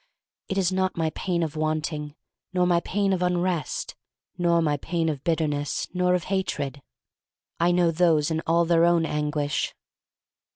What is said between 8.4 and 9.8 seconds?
all their own anguish.